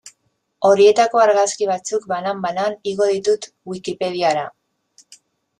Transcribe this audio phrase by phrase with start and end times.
[0.69, 4.51] Horietako argazki batzuk, banan-banan, igo ditut Wikipediara.